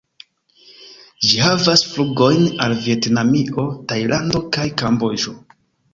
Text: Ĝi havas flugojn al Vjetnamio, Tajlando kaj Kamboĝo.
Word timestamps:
Ĝi 1.25 1.41
havas 1.47 1.83
flugojn 1.91 2.47
al 2.67 2.75
Vjetnamio, 2.87 3.67
Tajlando 3.93 4.43
kaj 4.59 4.67
Kamboĝo. 4.85 5.37